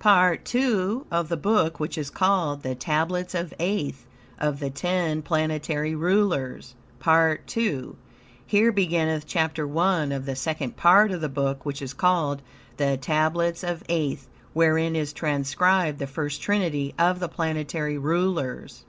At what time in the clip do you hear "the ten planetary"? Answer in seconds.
4.60-5.96